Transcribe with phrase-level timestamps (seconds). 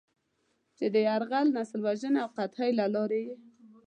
[0.77, 3.35] چې د "يرغل، نسل وژنې او قحطۍ" له لارې یې